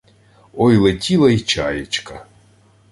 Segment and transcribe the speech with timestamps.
[0.53, 2.25] Ой летіла й чаєчка